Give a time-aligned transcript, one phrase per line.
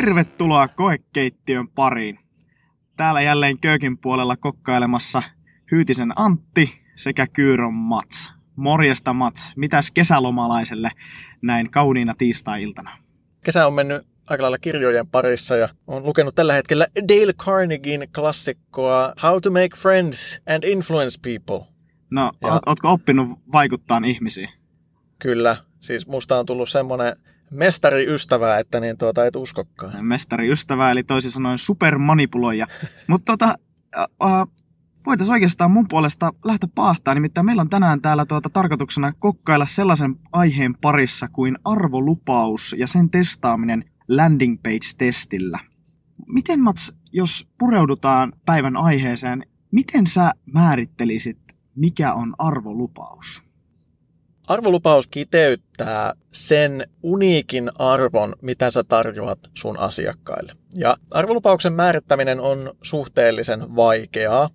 [0.00, 2.18] Tervetuloa koekeittiön pariin.
[2.96, 5.22] Täällä jälleen köökin puolella kokkailemassa
[5.72, 8.32] Hyytisen Antti sekä Kyyron Mats.
[8.56, 10.90] Morjesta Mats, mitäs kesälomalaiselle
[11.42, 12.98] näin kauniina tiistai-iltana?
[13.44, 19.12] Kesä on mennyt aika lailla kirjojen parissa ja on lukenut tällä hetkellä Dale Carnegien klassikkoa
[19.22, 21.66] How to Make Friends and Influence People.
[22.10, 22.60] No, ja...
[22.66, 24.48] ootko oppinut vaikuttaa ihmisiin?
[25.18, 27.16] Kyllä, siis musta on tullut semmoinen
[27.50, 30.06] mestariystävää, että niin tuota et uskokkaan.
[30.06, 32.66] Mestariystävää, eli toisin sanoen supermanipuloija.
[33.06, 33.54] Mutta tota,
[35.06, 40.16] voitaisiin oikeastaan mun puolesta lähteä paahtaa, nimittäin meillä on tänään täällä tuota tarkoituksena kokkailla sellaisen
[40.32, 45.58] aiheen parissa kuin arvolupaus ja sen testaaminen landing page-testillä.
[46.26, 51.38] Miten Mats, jos pureudutaan päivän aiheeseen, miten sä määrittelisit,
[51.74, 53.49] mikä on arvolupaus?
[54.50, 60.52] Arvolupaus kiteyttää sen uniikin arvon, mitä sä tarjoat sun asiakkaille.
[60.76, 64.50] Ja arvolupauksen määrittäminen on suhteellisen vaikeaa,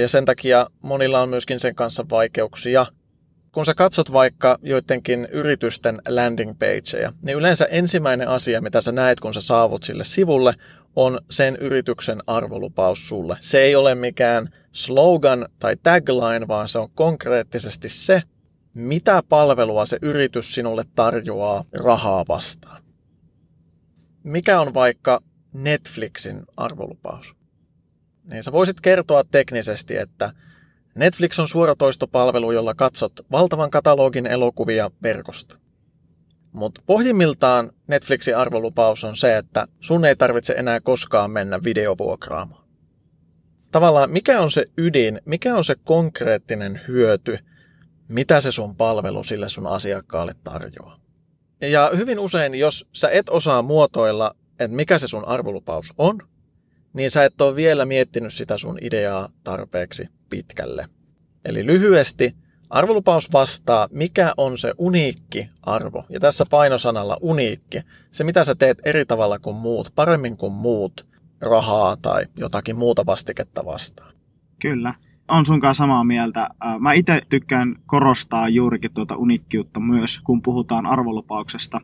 [0.00, 2.86] ja sen takia monilla on myöskin sen kanssa vaikeuksia.
[3.52, 9.20] Kun sä katsot vaikka joidenkin yritysten landing pageja, niin yleensä ensimmäinen asia, mitä sä näet,
[9.20, 10.54] kun sä saavut sille sivulle,
[10.96, 13.36] on sen yrityksen arvolupaus sulle.
[13.40, 18.22] Se ei ole mikään slogan tai tagline, vaan se on konkreettisesti se,
[18.74, 22.82] mitä palvelua se yritys sinulle tarjoaa rahaa vastaan.
[24.22, 25.20] Mikä on vaikka
[25.52, 27.36] Netflixin arvolupaus?
[28.24, 30.32] Niin sä voisit kertoa teknisesti, että
[30.94, 35.58] Netflix on suoratoistopalvelu, jolla katsot valtavan katalogin elokuvia verkosta.
[36.52, 42.64] Mutta pohjimmiltaan Netflixin arvolupaus on se, että sun ei tarvitse enää koskaan mennä videovuokraamaan.
[43.72, 47.38] Tavallaan mikä on se ydin, mikä on se konkreettinen hyöty,
[48.08, 50.98] mitä se sun palvelu sille sun asiakkaalle tarjoaa.
[51.60, 56.18] Ja hyvin usein, jos sä et osaa muotoilla, että mikä se sun arvolupaus on,
[56.92, 60.88] niin sä et ole vielä miettinyt sitä sun ideaa tarpeeksi pitkälle.
[61.44, 62.34] Eli lyhyesti,
[62.70, 66.04] arvolupaus vastaa, mikä on se uniikki arvo.
[66.08, 67.80] Ja tässä painosanalla uniikki,
[68.10, 71.06] se mitä sä teet eri tavalla kuin muut, paremmin kuin muut,
[71.40, 74.14] rahaa tai jotakin muuta vastiketta vastaan.
[74.60, 74.94] Kyllä
[75.28, 76.48] on sunkaan samaa mieltä.
[76.78, 81.80] Mä itse tykkään korostaa juurikin tuota unikkiutta myös, kun puhutaan arvolupauksesta.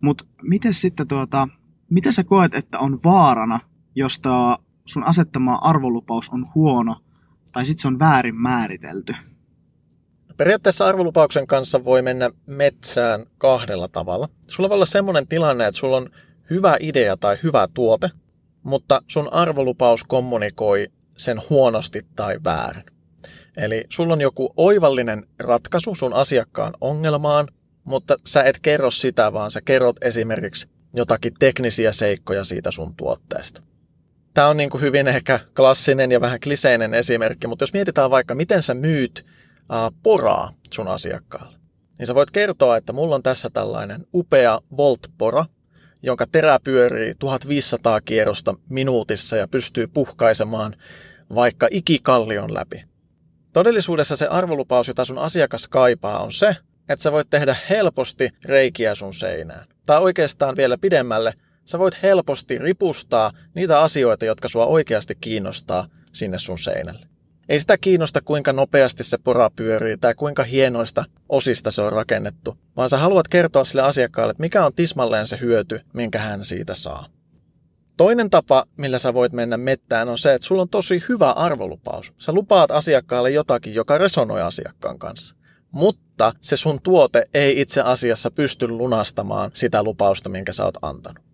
[0.00, 1.48] Mutta miten sitten tuota,
[1.90, 3.60] miten sä koet, että on vaarana,
[3.94, 4.22] jos
[4.84, 6.96] sun asettama arvolupaus on huono
[7.52, 9.14] tai sitten se on väärin määritelty?
[10.36, 14.28] Periaatteessa arvolupauksen kanssa voi mennä metsään kahdella tavalla.
[14.46, 16.10] Sulla voi olla semmoinen tilanne, että sulla on
[16.50, 18.10] hyvä idea tai hyvä tuote,
[18.62, 20.86] mutta sun arvolupaus kommunikoi
[21.18, 22.84] sen huonosti tai väärin.
[23.56, 27.48] Eli sulla on joku oivallinen ratkaisu sun asiakkaan ongelmaan,
[27.84, 33.62] mutta sä et kerro sitä, vaan sä kerrot esimerkiksi jotakin teknisiä seikkoja siitä sun tuotteesta.
[34.34, 38.34] Tämä on niin kuin hyvin ehkä klassinen ja vähän kliseinen esimerkki, mutta jos mietitään vaikka,
[38.34, 39.26] miten sä myyt
[40.02, 41.58] poraa sun asiakkaalle,
[41.98, 45.44] niin sä voit kertoa, että mulla on tässä tällainen upea Volt-pora,
[46.02, 50.76] jonka terä pyörii 1500 kierrosta minuutissa ja pystyy puhkaisemaan
[51.34, 52.84] vaikka ikikallion läpi.
[53.52, 56.56] Todellisuudessa se arvolupaus, jota sun asiakas kaipaa, on se,
[56.88, 59.66] että sä voit tehdä helposti reikiä sun seinään.
[59.86, 61.34] Tai oikeastaan vielä pidemmälle,
[61.64, 67.06] sä voit helposti ripustaa niitä asioita, jotka sua oikeasti kiinnostaa sinne sun seinälle.
[67.48, 72.58] Ei sitä kiinnosta, kuinka nopeasti se pora pyörii tai kuinka hienoista osista se on rakennettu,
[72.76, 76.74] vaan sä haluat kertoa sille asiakkaalle, että mikä on tismalleen se hyöty, minkä hän siitä
[76.74, 77.06] saa.
[77.98, 82.14] Toinen tapa, millä sä voit mennä mettään, on se, että sulla on tosi hyvä arvolupaus.
[82.18, 85.36] Sä lupaat asiakkaalle jotakin, joka resonoi asiakkaan kanssa.
[85.70, 91.24] Mutta se sun tuote ei itse asiassa pysty lunastamaan sitä lupausta, minkä sä oot antanut.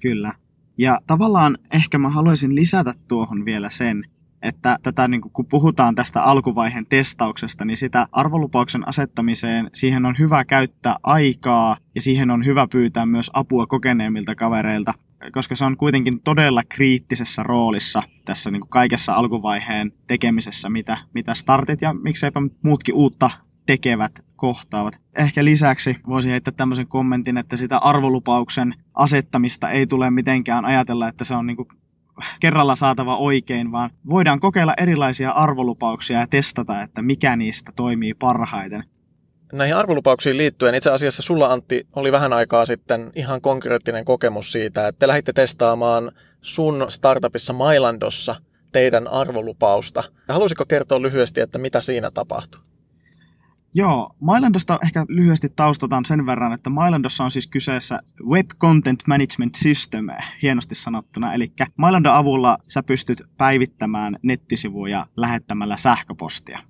[0.00, 0.32] Kyllä.
[0.78, 4.04] Ja tavallaan ehkä mä haluaisin lisätä tuohon vielä sen,
[4.42, 10.44] että tätä, niin kun puhutaan tästä alkuvaiheen testauksesta, niin sitä arvolupauksen asettamiseen, siihen on hyvä
[10.44, 14.94] käyttää aikaa ja siihen on hyvä pyytää myös apua kokeneemmilta kavereilta,
[15.32, 21.34] koska se on kuitenkin todella kriittisessä roolissa tässä niin kuin kaikessa alkuvaiheen tekemisessä, mitä, mitä
[21.34, 23.30] startit ja mikseipä muutkin uutta
[23.66, 24.98] tekevät kohtaavat.
[25.18, 31.24] Ehkä lisäksi voisi heittää tämmöisen kommentin, että sitä arvolupauksen asettamista ei tule mitenkään ajatella, että
[31.24, 31.68] se on niin kuin
[32.40, 38.84] kerralla saatava oikein, vaan voidaan kokeilla erilaisia arvolupauksia ja testata, että mikä niistä toimii parhaiten
[39.52, 44.88] näihin arvolupauksiin liittyen, itse asiassa sulla Antti oli vähän aikaa sitten ihan konkreettinen kokemus siitä,
[44.88, 48.34] että te lähditte testaamaan sun startupissa Mailandossa
[48.72, 50.04] teidän arvolupausta.
[50.28, 52.60] Haluaisitko kertoa lyhyesti, että mitä siinä tapahtui?
[53.74, 59.54] Joo, Mylandosta ehkä lyhyesti taustataan sen verran, että Mylandossa on siis kyseessä Web Content Management
[59.54, 60.06] System,
[60.42, 61.34] hienosti sanottuna.
[61.34, 66.60] Eli Mylandon avulla sä pystyt päivittämään nettisivuja lähettämällä sähköpostia.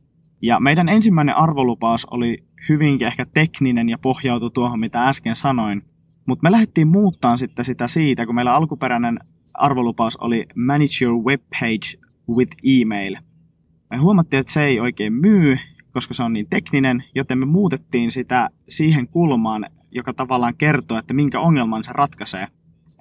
[0.43, 5.83] Ja meidän ensimmäinen arvolupaus oli hyvinkin ehkä tekninen ja pohjautui tuohon, mitä äsken sanoin.
[6.27, 9.19] Mutta me lähdettiin muuttaa sitten sitä siitä, kun meillä alkuperäinen
[9.55, 11.99] arvolupaus oli Manage your web page
[12.29, 13.17] with email.
[13.91, 15.59] Me huomattiin, että se ei oikein myy,
[15.93, 21.15] koska se on niin tekninen, joten me muutettiin sitä siihen kulmaan, joka tavallaan kertoo, että
[21.15, 22.49] minkä ongelman se ratkaisee.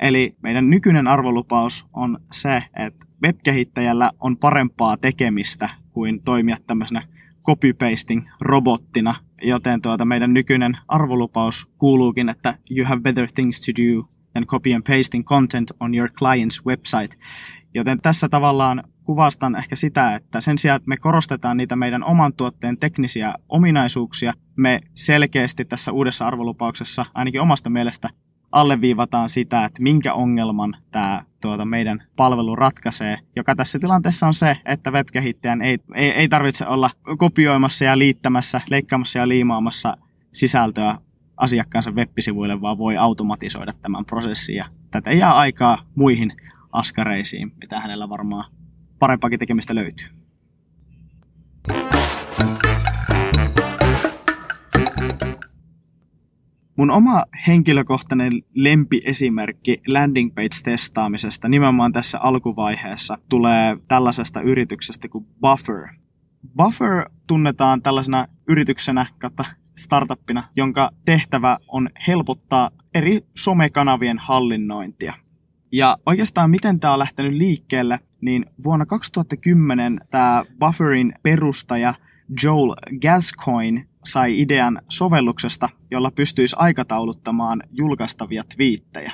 [0.01, 7.03] Eli meidän nykyinen arvolupaus on se, että webkehittäjällä on parempaa tekemistä kuin toimia tämmöisenä
[7.43, 14.07] copy-pasting robottina, joten tuota meidän nykyinen arvolupaus kuuluukin, että you have better things to do
[14.33, 17.17] than copy and pasting content on your client's website.
[17.73, 22.33] Joten tässä tavallaan kuvastan ehkä sitä, että sen sijaan, että me korostetaan niitä meidän oman
[22.33, 28.09] tuotteen teknisiä ominaisuuksia, me selkeästi tässä uudessa arvolupauksessa, ainakin omasta mielestä,
[28.51, 34.57] alleviivataan sitä, että minkä ongelman tämä tuota, meidän palvelu ratkaisee, joka tässä tilanteessa on se,
[34.65, 39.97] että webkehittäjän ei, ei, ei tarvitse olla kopioimassa ja liittämässä, leikkaamassa ja liimaamassa
[40.33, 40.97] sisältöä
[41.37, 46.33] asiakkaansa web-sivuille, vaan voi automatisoida tämän prosessin ja tätä jää aikaa muihin
[46.71, 48.45] askareisiin, mitä hänellä varmaan
[48.99, 50.20] parempaakin tekemistä löytyy.
[56.75, 65.87] Mun oma henkilökohtainen lempiesimerkki landing page-testaamisesta nimenomaan tässä alkuvaiheessa tulee tällaisesta yrityksestä kuin Buffer.
[66.57, 69.45] Buffer tunnetaan tällaisena yrityksenä kautta
[69.77, 75.13] startuppina, jonka tehtävä on helpottaa eri somekanavien hallinnointia.
[75.71, 81.93] Ja oikeastaan miten tämä on lähtenyt liikkeelle, niin vuonna 2010 tämä Bufferin perustaja
[82.43, 89.13] Joel Gascoigne sai idean sovelluksesta, jolla pystyisi aikatauluttamaan julkaistavia twiittejä.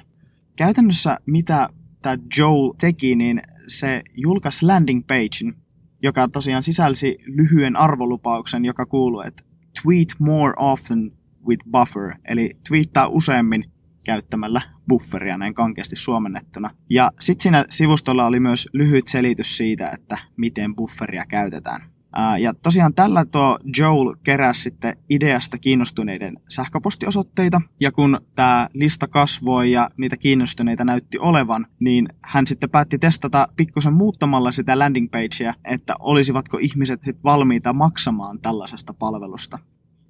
[0.55, 1.69] Käytännössä mitä
[2.01, 5.55] tämä Joel teki, niin se julkaisi landing pagein,
[6.03, 9.43] joka tosiaan sisälsi lyhyen arvolupauksen, joka kuuluu, että
[9.81, 11.11] tweet more often
[11.47, 13.65] with buffer, eli twiittaa useammin
[14.03, 16.69] käyttämällä bufferia näin kankeasti suomennettuna.
[16.89, 21.96] Ja sitten siinä sivustolla oli myös lyhyt selitys siitä, että miten bufferia käytetään.
[22.39, 29.71] Ja tosiaan tällä tuo Joel keräsi sitten ideasta kiinnostuneiden sähköpostiosoitteita, ja kun tämä lista kasvoi
[29.71, 35.53] ja niitä kiinnostuneita näytti olevan, niin hän sitten päätti testata pikkusen muuttamalla sitä landing pagea,
[35.65, 39.59] että olisivatko ihmiset sitten valmiita maksamaan tällaisesta palvelusta.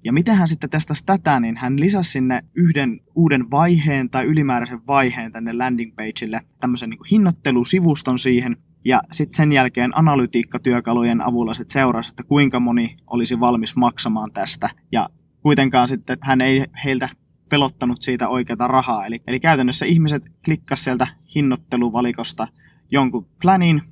[0.04, 4.86] Ja miten hän sitten testasi tätä, niin hän lisäsi sinne yhden uuden vaiheen tai ylimääräisen
[4.86, 8.56] vaiheen tänne landing pageille, tämmöisen niin hinnoittelusivuston siihen,
[8.88, 14.70] ja sitten sen jälkeen analytiikkatyökalujen avulla sitten seurasi, että kuinka moni olisi valmis maksamaan tästä.
[14.92, 15.08] Ja
[15.42, 17.08] kuitenkaan sitten hän ei heiltä
[17.50, 19.06] pelottanut siitä oikeata rahaa.
[19.06, 22.48] Eli, eli käytännössä ihmiset klikkasivat sieltä hinnoitteluvalikosta
[22.90, 23.82] jonkun planin,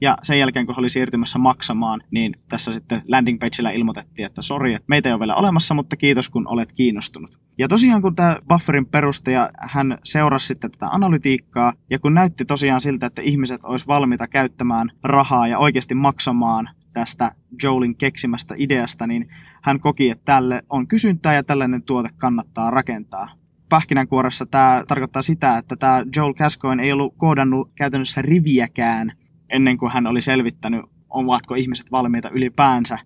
[0.00, 4.42] ja sen jälkeen, kun he oli siirtymässä maksamaan, niin tässä sitten landing pagella ilmoitettiin, että
[4.42, 7.38] sori, että meitä ei ole vielä olemassa, mutta kiitos kun olet kiinnostunut.
[7.58, 12.80] Ja tosiaan kun tämä Bufferin perustaja, hän seurasi sitten tätä analytiikkaa, ja kun näytti tosiaan
[12.80, 19.28] siltä, että ihmiset olisi valmiita käyttämään rahaa ja oikeasti maksamaan tästä Joelin keksimästä ideasta, niin
[19.62, 23.38] hän koki, että tälle on kysyntää ja tällainen tuote kannattaa rakentaa
[23.68, 29.12] pähkinänkuoressa tämä tarkoittaa sitä, että tämä Joel Cascoin ei ollut koodannut käytännössä riviäkään
[29.50, 32.98] ennen kuin hän oli selvittänyt, ovatko ihmiset valmiita ylipäänsä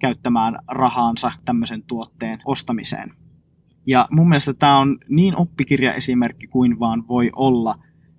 [0.00, 3.12] käyttämään rahaansa tämmöisen tuotteen ostamiseen.
[3.86, 7.74] Ja mun mielestä tämä on niin oppikirjaesimerkki kuin vaan voi olla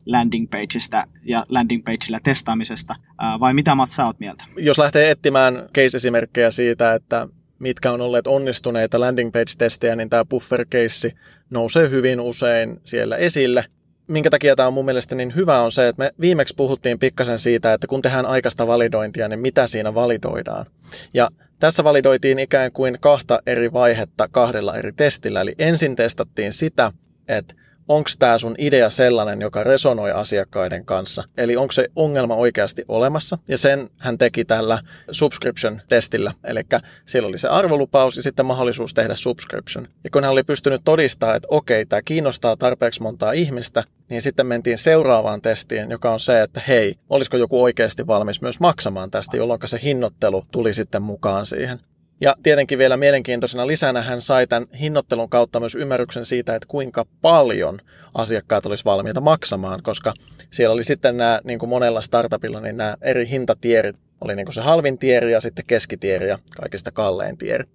[0.06, 2.96] landing pageista ja landing pageilla testaamisesta.
[3.40, 4.46] Vai mitä Matt sä oot mieltä?
[4.58, 7.28] Jos lähtee etsimään case-esimerkkejä siitä, että
[7.60, 11.12] mitkä on olleet onnistuneita landing page-testejä, niin tämä buffer-keissi
[11.50, 13.66] nousee hyvin usein siellä esille
[14.10, 17.40] minkä takia tämä on mun mielestä niin hyvä on se, että me viimeksi puhuttiin pikkasen
[17.40, 20.66] siitä, että kun tehdään aikaista validointia, niin mitä siinä validoidaan.
[21.14, 25.42] Ja tässä validoitiin ikään kuin kahta eri vaihetta kahdella eri testillä.
[25.42, 26.92] Eli ensin testattiin sitä,
[27.28, 27.56] että
[27.90, 31.24] onko tämä sun idea sellainen, joka resonoi asiakkaiden kanssa.
[31.38, 33.38] Eli onko se ongelma oikeasti olemassa.
[33.48, 34.80] Ja sen hän teki tällä
[35.12, 36.34] subscription-testillä.
[36.44, 36.62] Eli
[37.06, 39.88] siellä oli se arvolupaus ja sitten mahdollisuus tehdä subscription.
[40.04, 44.48] Ja kun hän oli pystynyt todistamaan, että okei, tämä kiinnostaa tarpeeksi montaa ihmistä, niin sitten
[44.48, 49.38] mentiin seuraavaan testiin, joka on se, että hei, olisiko joku oikeasti valmis myös maksamaan tästä,
[49.38, 51.80] jolloin se hinnoittelu tuli sitten mukaan siihen.
[52.22, 57.06] Ja tietenkin vielä mielenkiintoisena lisänä hän sai tämän hinnoittelun kautta myös ymmärryksen siitä, että kuinka
[57.22, 57.80] paljon
[58.14, 60.14] asiakkaat olisi valmiita maksamaan, koska
[60.52, 64.54] siellä oli sitten nämä, niin kuin monella startupilla, niin nämä eri hintatierit oli niin kuin
[64.54, 67.66] se halvin tieri ja sitten keskitieri ja kaikista kallein tieri.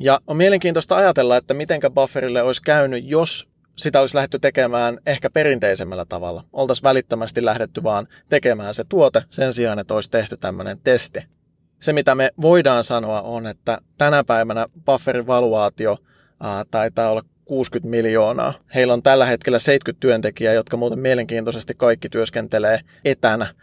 [0.00, 5.30] Ja on mielenkiintoista ajatella, että mitenkä bufferille olisi käynyt, jos sitä olisi lähdetty tekemään ehkä
[5.30, 6.44] perinteisemmällä tavalla.
[6.52, 11.37] Oltaisiin välittömästi lähdetty vaan tekemään se tuote sen sijaan, että olisi tehty tämmöinen testi.
[11.80, 15.98] Se, mitä me voidaan sanoa, on, että tänä päivänä bufferin valuaatio
[16.40, 18.54] ää, taitaa olla 60 miljoonaa.
[18.74, 23.54] Heillä on tällä hetkellä 70 työntekijää, jotka muuten mielenkiintoisesti kaikki työskentelee etänä.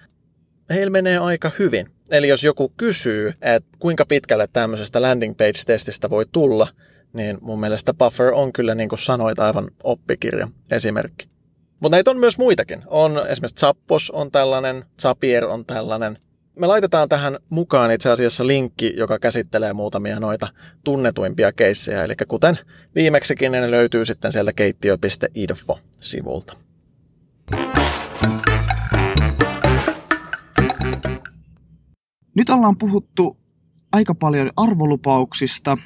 [0.69, 1.87] Heillä menee aika hyvin.
[2.11, 6.67] Eli jos joku kysyy, että kuinka pitkälle tämmöisestä landing page-testistä voi tulla,
[7.13, 11.29] niin mun mielestä Buffer on kyllä, niin kuin sanoit, aivan oppikirja esimerkki.
[11.79, 12.83] Mutta näitä on myös muitakin.
[12.87, 16.17] On esimerkiksi Zappos on tällainen, Zapier on tällainen.
[16.59, 20.47] Me laitetaan tähän mukaan itse asiassa linkki, joka käsittelee muutamia noita
[20.83, 22.03] tunnetuimpia keissejä.
[22.03, 22.57] Eli kuten
[22.95, 26.57] viimeksikin, ne löytyy sitten sieltä keittiö.info-sivulta.
[32.35, 33.37] Nyt ollaan puhuttu
[33.91, 35.77] aika paljon arvolupauksista,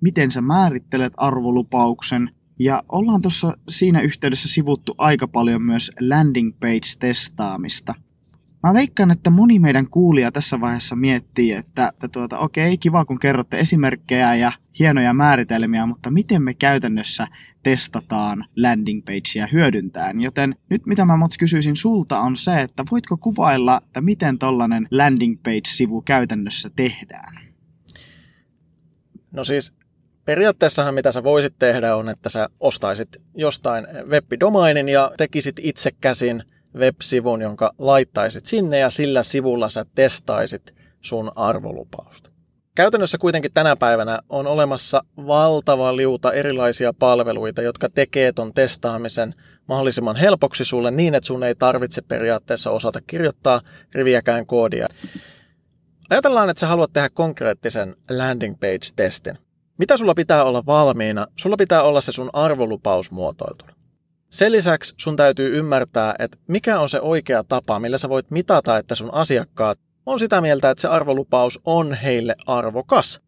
[0.00, 7.94] miten sä määrittelet arvolupauksen, ja ollaan tuossa siinä yhteydessä sivuttu aika paljon myös landing page-testaamista.
[8.66, 13.18] Mä veikkaan, että moni meidän kuulija tässä vaiheessa miettii, että, että tuota, okei, kiva kun
[13.18, 17.28] kerrotte esimerkkejä ja hienoja määritelmiä, mutta miten me käytännössä
[17.62, 20.20] testataan landing pagea hyödyntäen.
[20.20, 24.88] Joten nyt mitä mä Mots kysyisin sulta on se, että voitko kuvailla, että miten tollanen
[24.90, 27.38] landing page-sivu käytännössä tehdään?
[29.32, 29.74] No siis
[30.24, 36.42] periaatteessahan mitä sä voisit tehdä on, että sä ostaisit jostain web-domainin ja tekisit itse käsin
[36.76, 42.30] web-sivun, jonka laittaisit sinne ja sillä sivulla sä testaisit sun arvolupausta.
[42.74, 49.34] Käytännössä kuitenkin tänä päivänä on olemassa valtava liuta erilaisia palveluita, jotka tekee ton testaamisen
[49.68, 53.60] mahdollisimman helpoksi sulle niin, että sun ei tarvitse periaatteessa osata kirjoittaa
[53.94, 54.88] riviäkään koodia.
[56.10, 59.38] Ajatellaan, että sä haluat tehdä konkreettisen landing page-testin.
[59.78, 61.26] Mitä sulla pitää olla valmiina?
[61.36, 63.75] Sulla pitää olla se sun arvolupaus muotoiltuna.
[64.30, 68.78] Sen lisäksi sun täytyy ymmärtää, että mikä on se oikea tapa, millä sä voit mitata,
[68.78, 73.20] että sun asiakkaat on sitä mieltä, että se arvolupaus on heille arvokas.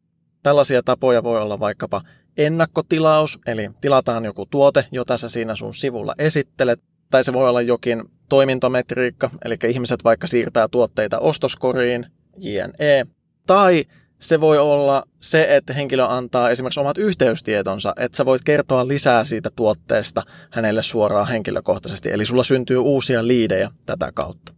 [0.43, 2.03] Tällaisia tapoja voi olla vaikkapa
[2.37, 7.63] ennakkotilaus, eli tilataan joku tuote, jota sä siinä sun sivulla esittelet, tai se voi olla
[7.63, 13.07] jokin toimintometriikka, eli ihmiset vaikka siirtää tuotteita ostoskoriin, jne.
[13.47, 13.85] Tai
[14.19, 19.25] se voi olla se, että henkilö antaa esimerkiksi omat yhteystietonsa, että sä voit kertoa lisää
[19.25, 24.53] siitä tuotteesta hänelle suoraan henkilökohtaisesti, eli sulla syntyy uusia liidejä tätä kautta.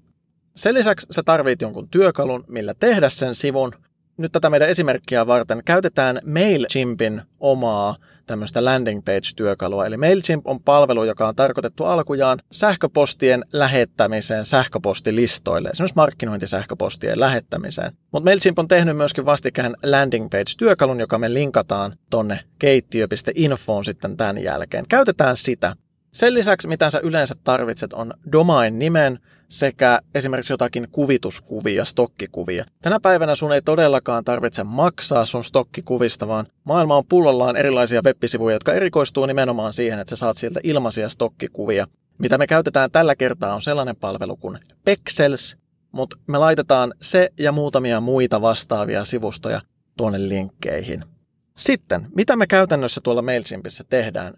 [0.57, 3.73] Sen lisäksi sä tarvit jonkun työkalun, millä tehdä sen sivun.
[4.17, 7.97] Nyt tätä meidän esimerkkiä varten käytetään MailChimpin omaa
[8.31, 9.87] tämmöistä landing page-työkalua.
[9.87, 17.93] Eli MailChimp on palvelu, joka on tarkoitettu alkujaan sähköpostien lähettämiseen sähköpostilistoille, esimerkiksi markkinointisähköpostien lähettämiseen.
[18.13, 24.39] Mutta MailChimp on tehnyt myöskin vastikään landing page-työkalun, joka me linkataan tonne keittiö.infoon sitten tämän
[24.43, 24.85] jälkeen.
[24.89, 25.77] Käytetään sitä.
[26.13, 32.65] Sen lisäksi, mitä sä yleensä tarvitset, on domain-nimen sekä esimerkiksi jotakin kuvituskuvia, stokkikuvia.
[32.83, 38.55] Tänä päivänä sun ei todellakaan tarvitse maksaa sun stokkikuvista, vaan maailma on pullollaan erilaisia web-sivuja,
[38.55, 41.87] jotka erikoistuu nimenomaan siihen, että sä saat sieltä ilmaisia stokkikuvia.
[42.19, 45.57] Mitä me käytetään tällä kertaa on sellainen palvelu kuin Pexels,
[45.93, 49.61] mutta me laitetaan se ja muutamia muita vastaavia sivustoja
[49.97, 51.05] tuonne linkkeihin.
[51.57, 54.35] Sitten, mitä me käytännössä tuolla MailChimpissä tehdään?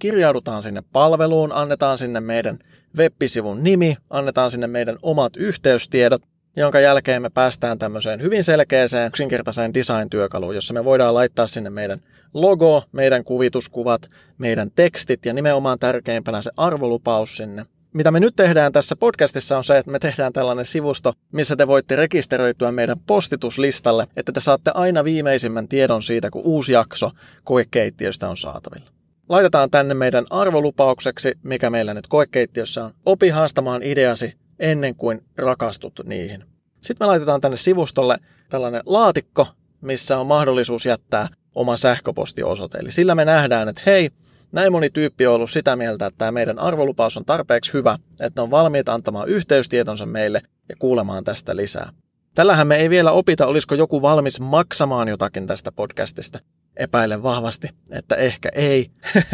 [0.00, 2.58] Kirjaudutaan sinne palveluun, annetaan sinne meidän
[2.96, 6.22] web-sivun nimi, annetaan sinne meidän omat yhteystiedot,
[6.56, 12.00] jonka jälkeen me päästään tämmöiseen hyvin selkeäseen, yksinkertaiseen design-työkaluun, jossa me voidaan laittaa sinne meidän
[12.34, 17.66] logo, meidän kuvituskuvat, meidän tekstit ja nimenomaan tärkeimpänä se arvolupaus sinne.
[17.92, 21.66] Mitä me nyt tehdään tässä podcastissa on se, että me tehdään tällainen sivusto, missä te
[21.66, 27.10] voitte rekisteröityä meidän postituslistalle, että te saatte aina viimeisimmän tiedon siitä, kun uusi jakso
[27.44, 28.99] koekeittiöstä on saatavilla
[29.30, 32.94] laitetaan tänne meidän arvolupaukseksi, mikä meillä nyt koekeittiössä on.
[33.06, 36.44] Opi haastamaan ideasi ennen kuin rakastut niihin.
[36.80, 38.18] Sitten me laitetaan tänne sivustolle
[38.48, 39.46] tällainen laatikko,
[39.80, 42.78] missä on mahdollisuus jättää oma sähköpostiosoite.
[42.78, 44.10] Eli sillä me nähdään, että hei,
[44.52, 48.42] näin moni tyyppi on ollut sitä mieltä, että tämä meidän arvolupaus on tarpeeksi hyvä, että
[48.42, 51.92] on valmiit antamaan yhteystietonsa meille ja kuulemaan tästä lisää.
[52.34, 56.38] Tällähän me ei vielä opita, olisiko joku valmis maksamaan jotakin tästä podcastista
[56.76, 58.90] epäilen vahvasti, että ehkä ei.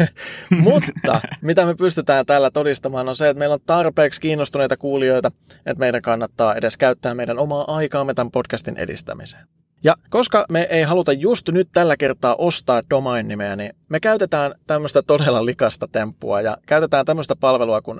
[0.63, 5.31] Mutta mitä me pystytään tällä todistamaan on se, että meillä on tarpeeksi kiinnostuneita kuulijoita,
[5.65, 9.47] että meidän kannattaa edes käyttää meidän omaa aikaamme tämän podcastin edistämiseen.
[9.83, 15.01] Ja koska me ei haluta just nyt tällä kertaa ostaa domain-nimeä, niin me käytetään tämmöistä
[15.01, 17.99] todella likasta temppua ja käytetään tämmöistä palvelua kuin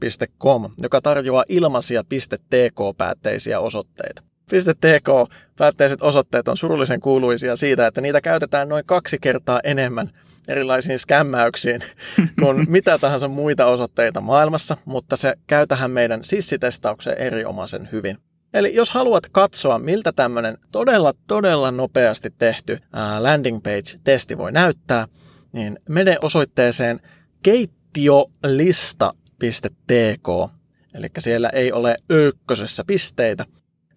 [0.00, 2.04] prenom.com, joka tarjoaa ilmaisia
[2.50, 4.22] .tk-päätteisiä osoitteita.
[4.80, 10.10] .tk päätteiset osoitteet on surullisen kuuluisia siitä, että niitä käytetään noin kaksi kertaa enemmän
[10.48, 11.80] erilaisiin skämmäyksiin
[12.40, 18.18] kuin mitä tahansa muita osoitteita maailmassa, mutta se käy tähän meidän sissitestaukseen erinomaisen hyvin.
[18.54, 22.78] Eli jos haluat katsoa, miltä tämmöinen todella, todella nopeasti tehty
[23.18, 25.06] landing page-testi voi näyttää,
[25.52, 27.00] niin mene osoitteeseen
[29.44, 30.52] keittiolista.tk,
[30.94, 33.44] eli siellä ei ole ökkösessä pisteitä,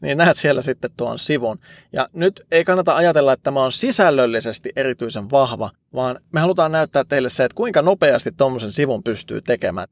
[0.01, 1.59] niin näet siellä sitten tuon sivun.
[1.93, 7.03] Ja nyt ei kannata ajatella, että tämä on sisällöllisesti erityisen vahva, vaan me halutaan näyttää
[7.03, 9.87] teille se, että kuinka nopeasti tuommoisen sivun pystyy tekemään.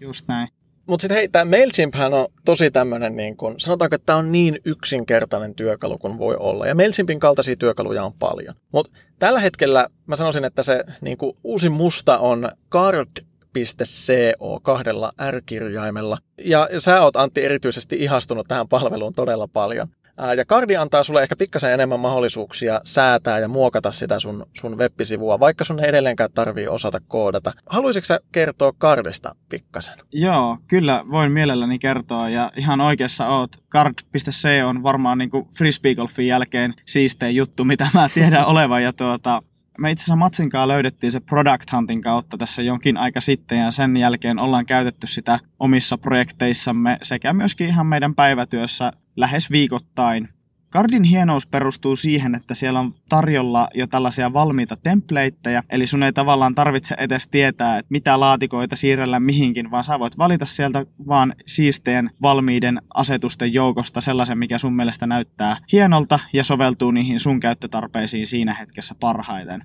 [0.00, 0.48] Just näin.
[0.86, 4.58] Mutta sitten hei, tämä MailChimphän on tosi tämmöinen, niin kun, sanotaanko, että tämä on niin
[4.64, 6.66] yksinkertainen työkalu kuin voi olla.
[6.66, 8.54] Ja MailChimpin kaltaisia työkaluja on paljon.
[8.72, 12.50] Mutta tällä hetkellä mä sanoisin, että se niin kuin, uusi musta on
[13.64, 16.18] card.co kahdella R-kirjaimella.
[16.44, 19.88] Ja sä oot Antti erityisesti ihastunut tähän palveluun todella paljon.
[20.36, 25.40] Ja Cardi antaa sulle ehkä pikkasen enemmän mahdollisuuksia säätää ja muokata sitä sun, sun web-sivua,
[25.40, 27.52] vaikka sun ei edelleenkään tarvii osata koodata.
[27.66, 29.98] Haluaisitko sä kertoa Cardista pikkasen?
[30.12, 33.50] Joo, kyllä voin mielelläni kertoa ja ihan oikeassa oot.
[33.70, 39.42] Card.c on varmaan niin frisbeegolfin jälkeen siistein juttu, mitä mä tiedän olevan ja tuota,
[39.78, 43.96] me itse asiassa Matsinkaan löydettiin se Product Huntin kautta tässä jonkin aika sitten ja sen
[43.96, 50.28] jälkeen ollaan käytetty sitä omissa projekteissamme sekä myöskin ihan meidän päivätyössä lähes viikoittain.
[50.76, 56.12] Cardin hienous perustuu siihen, että siellä on tarjolla jo tällaisia valmiita templateja, eli sun ei
[56.12, 61.34] tavallaan tarvitse edes tietää, että mitä laatikoita siirrellä mihinkin, vaan sä voit valita sieltä vaan
[61.46, 68.26] siisteen valmiiden asetusten joukosta sellaisen, mikä sun mielestä näyttää hienolta ja soveltuu niihin sun käyttötarpeisiin
[68.26, 69.64] siinä hetkessä parhaiten.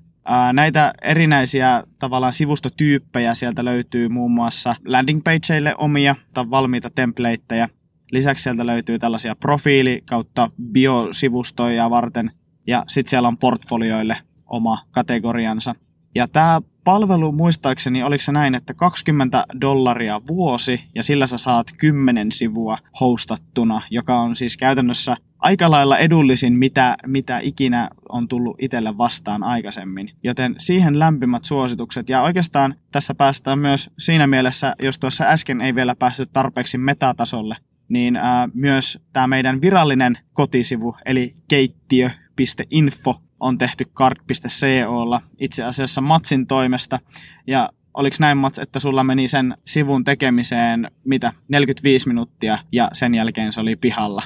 [0.54, 7.68] Näitä erinäisiä tavallaan sivustotyyppejä sieltä löytyy muun muassa landing pageille omia tai valmiita templateja,
[8.12, 12.32] Lisäksi sieltä löytyy tällaisia profiili- kautta biosivustoja varten,
[12.68, 15.76] ja sitten siellä on portfolioille oma kategoriansa.
[16.16, 21.68] Ja tämä palvelu muistaakseni, oliko se näin, että 20 dollaria vuosi ja sillä sä saat
[21.78, 28.56] 10 sivua hostattuna, joka on siis käytännössä aika lailla edullisin, mitä, mitä ikinä on tullut
[28.60, 30.12] itselle vastaan aikaisemmin.
[30.24, 32.10] Joten siihen lämpimät suositukset.
[32.10, 37.56] Ja oikeastaan tässä päästään myös siinä mielessä, jos tuossa äsken ei vielä päästy tarpeeksi metatasolle,
[37.92, 46.48] niin ää, myös tämä meidän virallinen kotisivu, eli keittiö.info, on tehty kart.colla itse asiassa Matsin
[46.48, 47.00] toimesta.
[47.48, 53.16] Ja oliko näin Mats, että sulla meni sen sivun tekemiseen mitä 45 minuuttia ja sen
[53.16, 54.24] jälkeen se oli pihalla?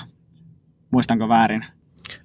[0.91, 1.65] Muistanko väärin?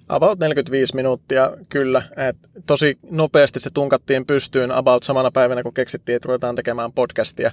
[0.09, 2.03] About 45 minuuttia, kyllä.
[2.17, 7.51] Et tosi nopeasti se tunkattiin pystyyn about samana päivänä, kun keksittiin, että ruvetaan tekemään podcastia.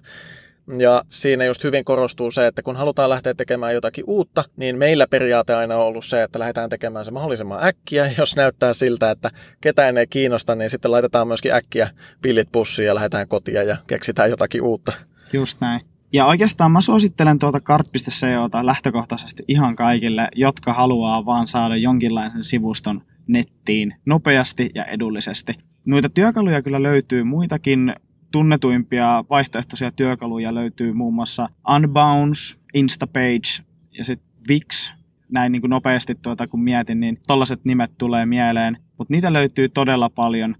[0.79, 5.07] Ja siinä just hyvin korostuu se, että kun halutaan lähteä tekemään jotakin uutta, niin meillä
[5.07, 8.11] periaate aina on ollut se, että lähdetään tekemään se mahdollisimman äkkiä.
[8.19, 11.91] Jos näyttää siltä, että ketään ei kiinnosta, niin sitten laitetaan myöskin äkkiä
[12.23, 14.93] pillit pussiin ja lähdetään kotiin ja keksitään jotakin uutta.
[15.33, 15.81] Just näin.
[16.13, 23.03] Ja oikeastaan mä suosittelen tuota kart.coota lähtökohtaisesti ihan kaikille, jotka haluaa vaan saada jonkinlaisen sivuston
[23.27, 25.55] nettiin nopeasti ja edullisesti.
[25.85, 27.95] Noita työkaluja kyllä löytyy muitakin
[28.31, 33.65] tunnetuimpia vaihtoehtoisia työkaluja löytyy muun muassa Unbounce, Instapage
[33.99, 34.93] ja sitten Wix.
[35.29, 38.79] Näin niin kuin nopeasti tuota, kun mietin, niin tollaiset nimet tulee mieleen.
[38.99, 40.57] Mutta niitä löytyy todella paljon.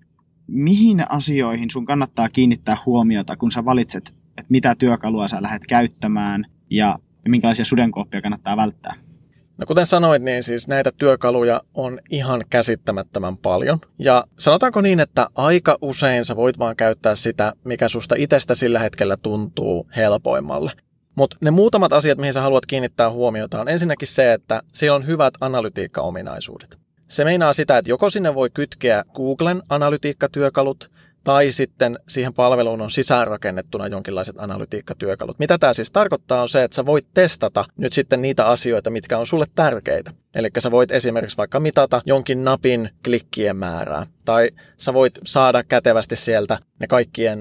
[0.47, 6.45] Mihin asioihin sun kannattaa kiinnittää huomiota, kun sä valitset, että mitä työkalua sä lähdet käyttämään
[6.71, 8.95] ja minkälaisia sudenkuoppia kannattaa välttää?
[9.59, 13.81] No kuten sanoit, niin siis näitä työkaluja on ihan käsittämättömän paljon.
[13.99, 18.79] Ja sanotaanko niin, että aika usein sä voit vaan käyttää sitä, mikä susta itsestä sillä
[18.79, 20.73] hetkellä tuntuu helpoimmalle.
[21.15, 25.07] Mutta ne muutamat asiat, mihin sä haluat kiinnittää huomiota, on ensinnäkin se, että siellä on
[25.07, 26.79] hyvät analytiikkaominaisuudet.
[27.09, 30.91] Se meinaa sitä, että joko sinne voi kytkeä Googlen analytiikkatyökalut,
[31.25, 35.39] tai sitten siihen palveluun on sisäänrakennettuna jonkinlaiset analytiikkatyökalut.
[35.39, 39.19] Mitä tämä siis tarkoittaa on se, että sä voit testata nyt sitten niitä asioita, mitkä
[39.19, 40.11] on sulle tärkeitä.
[40.35, 46.17] Eli sä voit esimerkiksi vaikka mitata jonkin napin klikkien määrää, tai sä voit saada kätevästi
[46.17, 47.41] sieltä ne kaikkien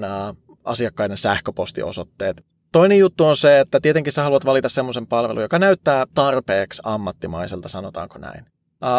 [0.64, 2.44] asiakkaiden sähköpostiosoitteet.
[2.72, 7.68] Toinen juttu on se, että tietenkin sä haluat valita semmoisen palvelun, joka näyttää tarpeeksi ammattimaiselta,
[7.68, 8.44] sanotaanko näin.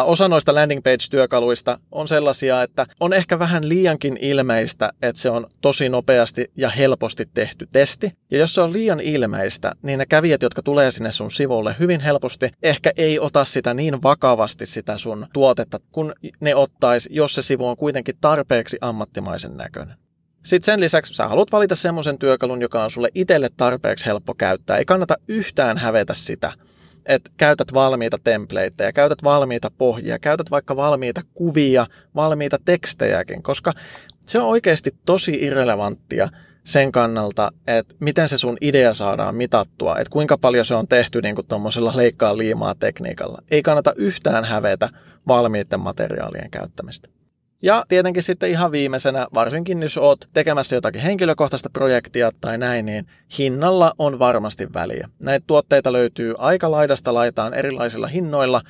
[0.04, 5.46] Osa noista landing page-työkaluista on sellaisia, että on ehkä vähän liiankin ilmeistä, että se on
[5.60, 8.12] tosi nopeasti ja helposti tehty testi.
[8.30, 12.00] Ja jos se on liian ilmeistä, niin ne kävijät, jotka tulee sinne sun sivulle hyvin
[12.00, 17.42] helposti, ehkä ei ota sitä niin vakavasti sitä sun tuotetta, kun ne ottais, jos se
[17.42, 19.96] sivu on kuitenkin tarpeeksi ammattimaisen näköinen.
[20.44, 24.78] Sitten sen lisäksi sä haluat valita semmoisen työkalun, joka on sulle itselle tarpeeksi helppo käyttää.
[24.78, 26.52] Ei kannata yhtään hävetä sitä,
[27.06, 33.72] että käytät valmiita templateja, käytät valmiita pohjia, käytät vaikka valmiita kuvia, valmiita tekstejäkin, koska
[34.26, 36.28] se on oikeasti tosi irrelevanttia
[36.64, 41.22] sen kannalta, että miten se sun idea saadaan mitattua, että kuinka paljon se on tehty
[41.22, 43.42] niin tuommoisella leikkaa liimaa tekniikalla.
[43.50, 44.88] Ei kannata yhtään hävetä
[45.26, 47.19] valmiiden materiaalien käyttämistä.
[47.62, 53.06] Ja tietenkin sitten ihan viimeisenä, varsinkin jos oot tekemässä jotakin henkilökohtaista projektia tai näin, niin
[53.38, 55.08] hinnalla on varmasti väliä.
[55.18, 58.60] Näitä tuotteita löytyy aika laidasta laitaan erilaisilla hinnoilla.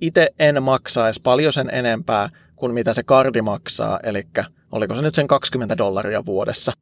[0.00, 4.26] Itse en maksaisi paljon sen enempää kuin mitä se kardi maksaa, eli
[4.72, 6.72] oliko se nyt sen 20 dollaria vuodessa.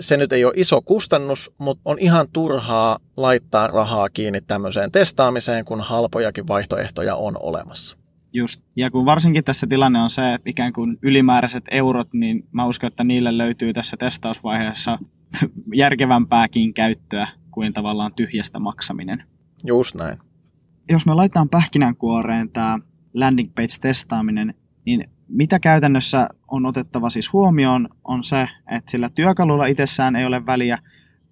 [0.00, 5.64] Se nyt ei ole iso kustannus, mutta on ihan turhaa laittaa rahaa kiinni tämmöiseen testaamiseen,
[5.64, 7.97] kun halpojakin vaihtoehtoja on olemassa.
[8.32, 8.62] Just.
[8.76, 12.88] Ja kun varsinkin tässä tilanne on se, että ikään kuin ylimääräiset eurot, niin mä uskon,
[12.88, 14.98] että niille löytyy tässä testausvaiheessa
[15.74, 19.24] järkevämpääkin käyttöä kuin tavallaan tyhjästä maksaminen.
[19.66, 20.18] Just näin.
[20.90, 22.78] Jos me laitetaan pähkinänkuoreen tämä
[23.14, 30.16] landing page-testaaminen, niin mitä käytännössä on otettava siis huomioon on se, että sillä työkalulla itsessään
[30.16, 30.78] ei ole väliä,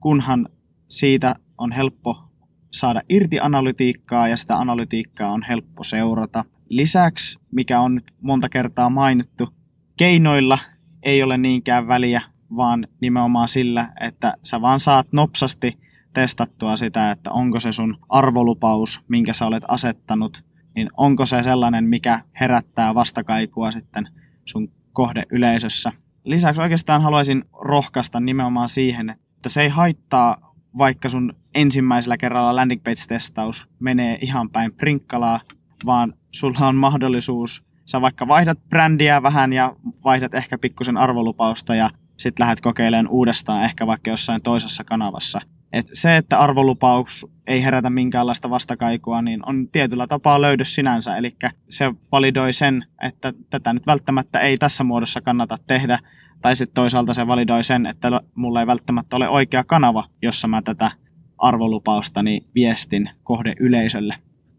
[0.01, 0.49] kunhan
[0.89, 2.27] siitä on helppo
[2.71, 6.45] saada irti analytiikkaa ja sitä analytiikkaa on helppo seurata.
[6.69, 9.49] Lisäksi, mikä on nyt monta kertaa mainittu,
[9.97, 10.59] keinoilla
[11.03, 12.23] ei ole niinkään väliä,
[12.57, 15.79] vaan nimenomaan sillä, että sä vaan saat nopsasti
[16.13, 21.85] testattua sitä, että onko se sun arvolupaus, minkä sä olet asettanut, niin onko se sellainen,
[21.85, 24.09] mikä herättää vastakaikua sitten
[24.45, 25.93] sun kohdeyleisössä.
[26.25, 32.83] Lisäksi oikeastaan haluaisin rohkaista nimenomaan siihen, että se ei haittaa, vaikka sun ensimmäisellä kerralla landing
[32.83, 35.41] page-testaus menee ihan päin prinkkalaa,
[35.87, 41.91] vaan sulla on mahdollisuus, sä vaikka vaihdat brändiä vähän ja vaihdat ehkä pikkusen arvolupausta ja
[42.17, 45.41] sitten lähdet kokeilemaan uudestaan ehkä vaikka jossain toisessa kanavassa.
[45.73, 51.17] Et se, että arvolupaus ei herätä minkäänlaista vastakaikua, niin on tietyllä tapaa löydös sinänsä.
[51.17, 51.37] Eli
[51.71, 55.99] se validoi sen, että tätä nyt välttämättä ei tässä muodossa kannata tehdä.
[56.43, 60.63] Tai sitten toisaalta se validoi sen, että mulla ei välttämättä ole oikea kanava, jossa mä
[60.63, 60.91] tätä
[61.39, 64.15] arvolupaustani viestin kohde yleisölle.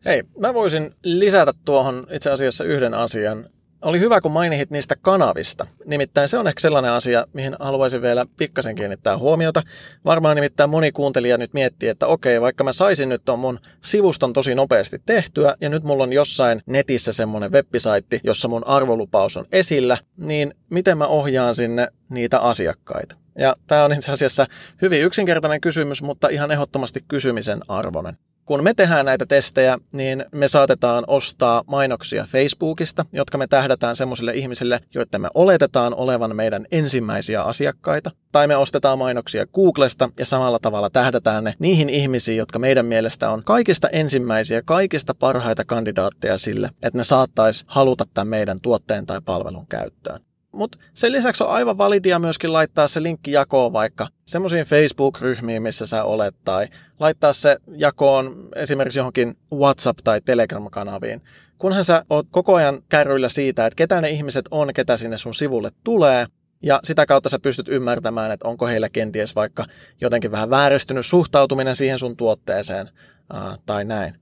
[0.06, 3.46] Hei, mä voisin lisätä tuohon itse asiassa yhden asian.
[3.82, 5.68] Oli hyvä, kun mainit niistä kanavista.
[5.86, 9.62] Nimittäin se on ehkä sellainen asia, mihin haluaisin vielä pikkasen kiinnittää huomiota.
[10.06, 14.34] Varmaan nimittäin moni kuuntelija nyt miettii, että okei, vaikka mä saisin nyt ton mun sivuston
[14.34, 19.46] tosi nopeasti tehtyä, ja nyt mulla on jossain netissä semmonen webbisaitti, jossa mun arvolupaus on
[19.52, 23.16] esillä, niin miten mä ohjaan sinne niitä asiakkaita?
[23.40, 24.46] Ja tämä on itse asiassa
[24.82, 30.48] hyvin yksinkertainen kysymys, mutta ihan ehdottomasti kysymisen arvoinen kun me tehdään näitä testejä, niin me
[30.48, 37.42] saatetaan ostaa mainoksia Facebookista, jotka me tähdätään semmoisille ihmisille, joiden me oletetaan olevan meidän ensimmäisiä
[37.42, 38.12] asiakkaita.
[38.32, 43.30] Tai me ostetaan mainoksia Googlesta ja samalla tavalla tähdätään ne niihin ihmisiin, jotka meidän mielestä
[43.30, 49.22] on kaikista ensimmäisiä, kaikista parhaita kandidaatteja sille, että ne saattaisi haluta tämän meidän tuotteen tai
[49.26, 50.27] palvelun käyttöön.
[50.52, 55.88] Mutta sen lisäksi on aivan validia myöskin laittaa se linkki jakoon vaikka semmoisiin Facebook-ryhmiin, missä
[55.88, 56.68] sä olet, tai
[57.00, 61.22] laittaa se jakoon esimerkiksi johonkin WhatsApp- tai Telegram-kanaviin.
[61.58, 65.34] Kunhan sä oot koko ajan kärryillä siitä, että ketä ne ihmiset on, ketä sinne sun
[65.34, 66.26] sivulle tulee,
[66.64, 69.66] ja sitä kautta sä pystyt ymmärtämään, että onko heillä kenties vaikka
[70.02, 72.90] jotenkin vähän vääristynyt suhtautuminen siihen sun tuotteeseen
[73.34, 74.16] ää, tai näin.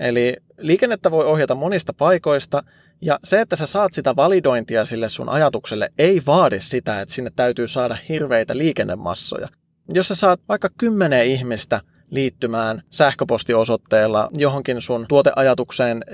[0.00, 2.62] Eli liikennettä voi ohjata monista paikoista,
[3.00, 7.30] ja se, että sä saat sitä validointia sille sun ajatukselle, ei vaadi sitä, että sinne
[7.36, 9.48] täytyy saada hirveitä liikennemassoja.
[9.94, 11.80] Jos sä saat vaikka kymmenen ihmistä
[12.10, 16.04] liittymään sähköpostiosoitteella johonkin sun tuoteajatukseen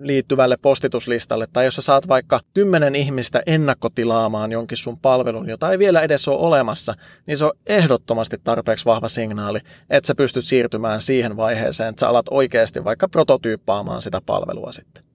[0.00, 5.78] liittyvälle postituslistalle, tai jos sä saat vaikka kymmenen ihmistä ennakkotilaamaan jonkin sun palvelun, jota ei
[5.78, 6.94] vielä edes ole olemassa,
[7.26, 9.58] niin se on ehdottomasti tarpeeksi vahva signaali,
[9.90, 15.09] että sä pystyt siirtymään siihen vaiheeseen, että sä alat oikeasti vaikka prototyyppaamaan sitä palvelua sitten.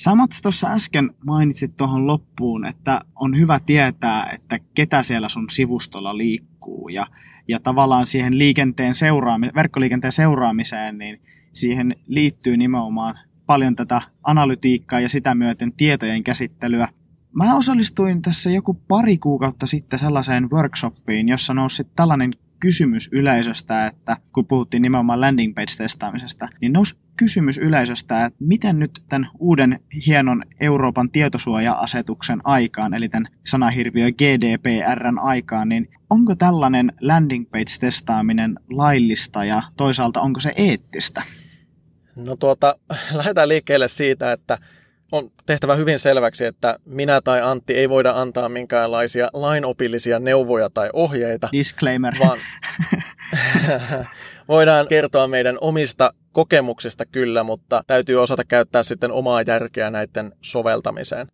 [0.00, 6.16] Samat tuossa äsken mainitsit tuohon loppuun, että on hyvä tietää, että ketä siellä sun sivustolla
[6.16, 7.06] liikkuu ja,
[7.48, 11.20] ja tavallaan siihen liikenteen seuraami- verkkoliikenteen seuraamiseen, niin
[11.52, 16.88] siihen liittyy nimenomaan paljon tätä analytiikkaa ja sitä myöten tietojen käsittelyä.
[17.32, 24.16] Mä osallistuin tässä joku pari kuukautta sitten sellaiseen workshopiin, jossa nousi tällainen kysymys yleisöstä, että
[24.34, 30.44] kun puhuttiin nimenomaan landing page-testaamisesta, niin nousi kysymys yleisöstä, että miten nyt tämän uuden hienon
[30.60, 39.62] Euroopan tietosuoja-asetuksen aikaan, eli tämän sanahirviö GDPRn aikaan, niin onko tällainen landing page-testaaminen laillista ja
[39.76, 41.22] toisaalta onko se eettistä?
[42.16, 42.74] No tuota,
[43.12, 44.58] lähdetään liikkeelle siitä, että
[45.12, 50.90] on tehtävä hyvin selväksi, että minä tai Antti ei voida antaa minkäänlaisia lainopillisia neuvoja tai
[50.92, 51.48] ohjeita.
[51.52, 52.14] Disclaimer.
[52.18, 52.38] Vaan
[54.48, 61.26] voidaan kertoa meidän omista kokemuksista kyllä, mutta täytyy osata käyttää sitten omaa järkeä näiden soveltamiseen.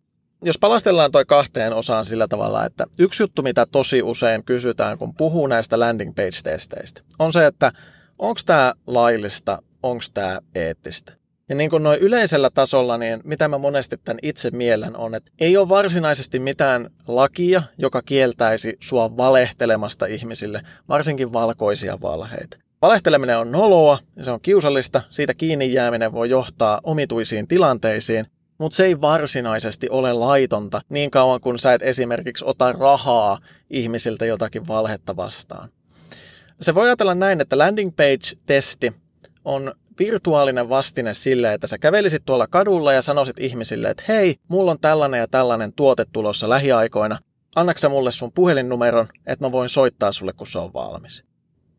[0.43, 5.13] Jos palastellaan toi kahteen osaan sillä tavalla, että yksi juttu, mitä tosi usein kysytään, kun
[5.13, 7.71] puhuu näistä landing page-testeistä, on se, että
[8.19, 11.13] onko tämä laillista, onko tämä eettistä.
[11.49, 15.31] Ja niin kuin noin yleisellä tasolla, niin mitä mä monesti tämän itse mielen on, että
[15.39, 22.57] ei ole varsinaisesti mitään lakia, joka kieltäisi sua valehtelemasta ihmisille, varsinkin valkoisia valheita.
[22.81, 28.25] Valehteleminen on noloa se on kiusallista, siitä kiinni jääminen voi johtaa omituisiin tilanteisiin,
[28.57, 34.25] mutta se ei varsinaisesti ole laitonta niin kauan kun sä et esimerkiksi ota rahaa ihmisiltä
[34.25, 35.69] jotakin valhetta vastaan.
[36.61, 38.93] Se voi ajatella näin, että landing page-testi
[39.45, 44.71] on virtuaalinen vastine sille, että sä kävelisit tuolla kadulla ja sanoisit ihmisille, että hei, mulla
[44.71, 47.19] on tällainen ja tällainen tuote tulossa lähiaikoina.
[47.55, 51.23] Annaksa mulle sun puhelinnumeron, että mä voin soittaa sulle, kun se on valmis.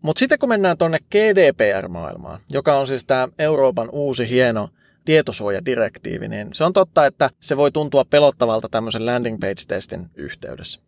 [0.03, 4.69] Mutta sitten kun mennään tuonne GDPR-maailmaan, joka on siis tämä Euroopan uusi hieno
[5.05, 10.81] tietosuojadirektiivi, niin se on totta, että se voi tuntua pelottavalta tämmöisen landing page-testin yhteydessä.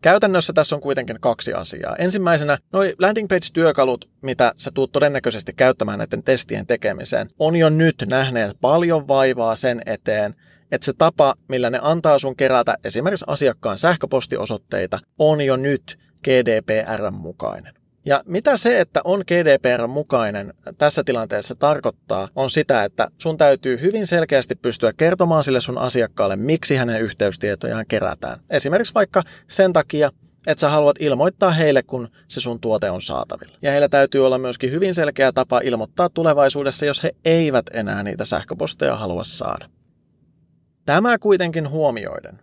[0.00, 1.96] Käytännössä tässä on kuitenkin kaksi asiaa.
[1.96, 8.04] Ensimmäisenä, noi landing page-työkalut, mitä sä tuut todennäköisesti käyttämään näiden testien tekemiseen, on jo nyt
[8.06, 10.34] nähneet paljon vaivaa sen eteen,
[10.72, 17.10] että se tapa, millä ne antaa sun kerätä esimerkiksi asiakkaan sähköpostiosoitteita, on jo nyt GDPR
[17.10, 17.74] mukainen.
[18.08, 23.80] Ja mitä se, että on GDPR mukainen tässä tilanteessa tarkoittaa, on sitä, että sun täytyy
[23.80, 28.40] hyvin selkeästi pystyä kertomaan sille sun asiakkaalle, miksi hänen yhteystietojaan kerätään.
[28.50, 30.10] Esimerkiksi vaikka sen takia,
[30.46, 33.58] että sä haluat ilmoittaa heille, kun se sun tuote on saatavilla.
[33.62, 38.24] Ja heillä täytyy olla myöskin hyvin selkeä tapa ilmoittaa tulevaisuudessa, jos he eivät enää niitä
[38.24, 39.68] sähköposteja halua saada.
[40.84, 42.38] Tämä kuitenkin huomioiden.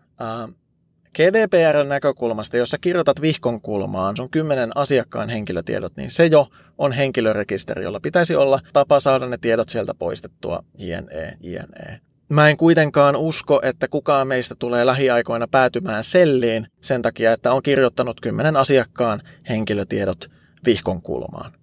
[1.88, 6.47] Näkökulmasta, jos sä kirjoitat vihkon kulmaan sun kymmenen asiakkaan henkilötiedot, niin se jo
[6.78, 12.01] on henkilörekisteri, jolla pitäisi olla tapa saada ne tiedot sieltä poistettua, jne, jne.
[12.30, 17.63] Mä en kuitenkaan usko, että kukaan meistä tulee lähiaikoina päätymään selliin sen takia, että on
[17.63, 20.32] kirjoittanut kymmenen asiakkaan henkilötiedot
[20.65, 21.54] vihkon kulmaan.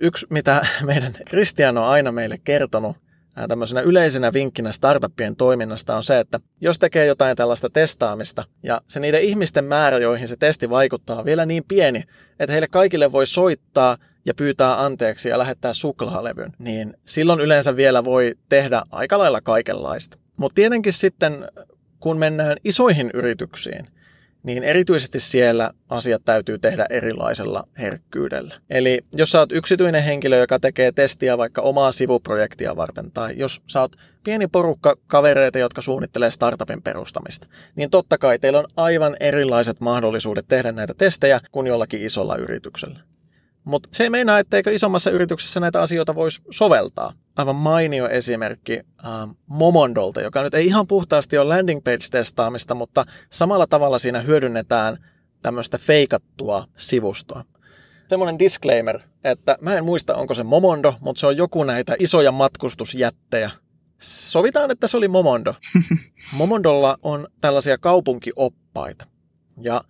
[0.00, 2.96] Yksi, mitä meidän Kristian on aina meille kertonut,
[3.48, 9.00] tämmöisenä yleisenä vinkkinä startuppien toiminnasta on se, että jos tekee jotain tällaista testaamista ja se
[9.00, 12.04] niiden ihmisten määrä, joihin se testi vaikuttaa, on vielä niin pieni,
[12.38, 13.96] että heille kaikille voi soittaa
[14.26, 20.18] ja pyytää anteeksi ja lähettää suklaalevyn, niin silloin yleensä vielä voi tehdä aika lailla kaikenlaista.
[20.36, 21.48] Mutta tietenkin sitten,
[22.00, 23.88] kun mennään isoihin yrityksiin,
[24.42, 28.54] niin erityisesti siellä asiat täytyy tehdä erilaisella herkkyydellä.
[28.70, 33.62] Eli jos sä oot yksityinen henkilö, joka tekee testiä vaikka omaa sivuprojektia varten, tai jos
[33.66, 37.46] sä oot pieni porukka kavereita, jotka suunnittelee startupin perustamista,
[37.76, 43.00] niin totta kai teillä on aivan erilaiset mahdollisuudet tehdä näitä testejä kuin jollakin isolla yrityksellä.
[43.68, 47.12] Mutta se ei meinaa, etteikö isommassa yrityksessä näitä asioita voisi soveltaa.
[47.36, 49.10] Aivan mainio esimerkki äh,
[49.46, 54.96] Momondolta, joka nyt ei ihan puhtaasti ole landing page-testaamista, mutta samalla tavalla siinä hyödynnetään
[55.42, 57.44] tämmöistä feikattua sivustoa.
[58.08, 62.32] Semmoinen disclaimer, että mä en muista onko se Momondo, mutta se on joku näitä isoja
[62.32, 63.50] matkustusjättejä.
[63.98, 65.54] Sovitaan, että se oli Momondo.
[66.38, 69.06] Momondolla on tällaisia kaupunkioppaita.
[69.60, 69.80] Ja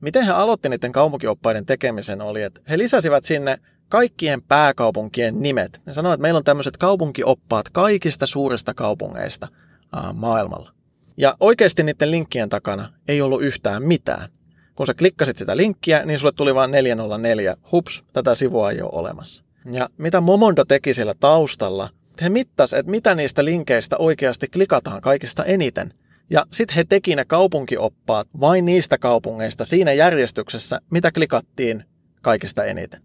[0.00, 5.80] miten he aloitti niiden kaupunkioppaiden tekemisen oli, että he lisäsivät sinne kaikkien pääkaupunkien nimet.
[5.86, 9.48] Ne sanoivat, että meillä on tämmöiset kaupunkioppaat kaikista suurista kaupungeista
[9.92, 10.72] ää, maailmalla.
[11.16, 14.28] Ja oikeasti niiden linkkien takana ei ollut yhtään mitään.
[14.74, 17.56] Kun sä klikkasit sitä linkkiä, niin sulle tuli vain 404.
[17.72, 19.44] Hups, tätä sivua ei ole olemassa.
[19.72, 21.88] Ja mitä Momondo teki siellä taustalla,
[22.20, 25.92] he mittas, että mitä niistä linkeistä oikeasti klikataan kaikista eniten–
[26.30, 31.84] ja sitten he teki ne kaupunkioppaat vain niistä kaupungeista siinä järjestyksessä, mitä klikattiin
[32.22, 33.02] kaikista eniten.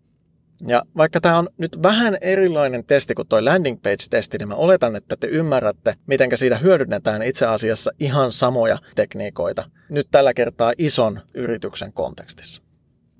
[0.67, 4.95] Ja vaikka tämä on nyt vähän erilainen testi kuin toi landing page-testi, niin mä oletan,
[4.95, 9.63] että te ymmärrätte, miten siitä hyödynnetään itse asiassa ihan samoja tekniikoita.
[9.89, 12.70] Nyt tällä kertaa ison yrityksen kontekstissa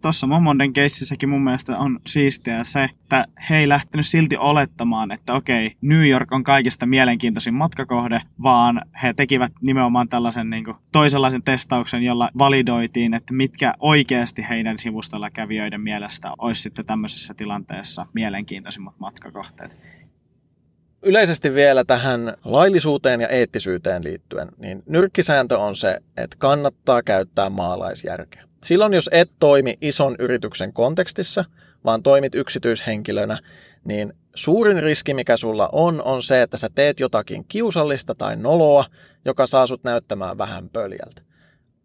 [0.02, 5.34] tuossa Momonden keississäkin mun mielestä on siistiä se, että he ei lähtenyt silti olettamaan, että
[5.34, 11.44] okei, New York on kaikista mielenkiintoisin matkakohde, vaan he tekivät nimenomaan tällaisen niin kuin, toisenlaisen
[11.44, 19.00] testauksen, jolla validoitiin, että mitkä oikeasti heidän sivustolla kävijöiden mielestä olisi sitten tämmöisessä tilanteessa mielenkiintoisimmat
[19.00, 20.02] matkakohteet
[21.04, 28.51] yleisesti vielä tähän laillisuuteen ja eettisyyteen liittyen, niin nyrkkisääntö on se, että kannattaa käyttää maalaisjärkeä.
[28.64, 31.46] Silloin jos et toimi ison yrityksen kontekstissa,
[31.86, 33.40] vaan toimit yksityishenkilönä,
[33.84, 38.86] niin suurin riski, mikä sulla on, on se, että sä teet jotakin kiusallista tai noloa,
[39.26, 41.22] joka saa sut näyttämään vähän pöljältä.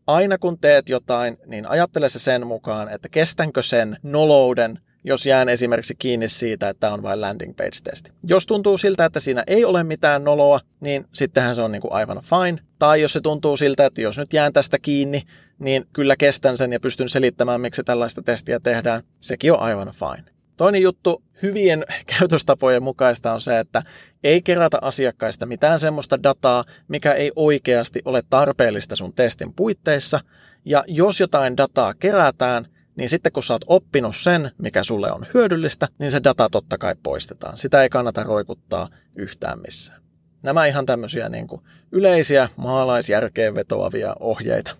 [0.06, 5.48] Aina kun teet jotain, niin ajattele se sen mukaan, että kestänkö sen nolouden jos jään
[5.48, 8.12] esimerkiksi kiinni siitä, että on vain landing page-testi.
[8.28, 11.92] Jos tuntuu siltä, että siinä ei ole mitään noloa, niin sittenhän se on niin kuin
[11.92, 12.58] aivan fine.
[12.78, 15.22] Tai jos se tuntuu siltä, että jos nyt jään tästä kiinni,
[15.58, 19.02] niin kyllä kestän sen ja pystyn selittämään, miksi tällaista testiä tehdään.
[19.20, 20.36] Sekin on aivan fine.
[20.56, 21.84] Toinen juttu hyvien
[22.18, 23.82] käytöstapojen mukaista on se, että
[24.24, 30.20] ei kerätä asiakkaista mitään semmoista dataa, mikä ei oikeasti ole tarpeellista sun testin puitteissa.
[30.64, 32.66] Ja jos jotain dataa kerätään,
[32.96, 36.78] niin sitten kun sä oot oppinut sen, mikä sulle on hyödyllistä, niin se data totta
[36.78, 37.59] kai poistetaan.
[37.59, 40.02] Sitä ei kannata roikuttaa yhtään missään.
[40.42, 44.76] Nämä ihan tämmöisiä niin kuin yleisiä maalaisjärkeen vetoavia ohjeita.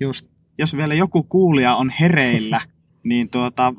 [0.00, 0.26] Just,
[0.58, 2.60] jos vielä joku kuulija on hereillä,
[3.04, 3.74] niin tuota,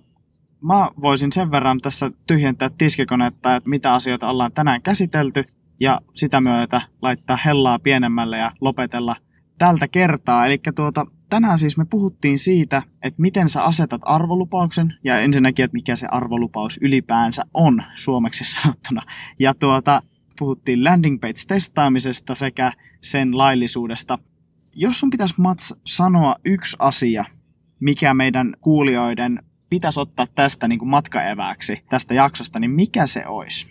[0.61, 5.43] mä voisin sen verran tässä tyhjentää tiskikonetta, että mitä asioita ollaan tänään käsitelty,
[5.79, 9.15] ja sitä myötä laittaa hellaa pienemmälle ja lopetella
[9.57, 10.45] tältä kertaa.
[10.45, 15.75] Eli tuota, tänään siis me puhuttiin siitä, että miten sä asetat arvolupauksen ja ensinnäkin, että
[15.75, 19.01] mikä se arvolupaus ylipäänsä on suomeksi sanottuna.
[19.39, 20.01] Ja tuota,
[20.39, 24.19] puhuttiin landing page-testaamisesta sekä sen laillisuudesta.
[24.73, 27.25] Jos sun pitäisi Mats sanoa yksi asia,
[27.79, 33.67] mikä meidän kuulijoiden pitäisi ottaa tästä niin kuin matkaevääksi tästä jaksosta, niin mikä se olisi?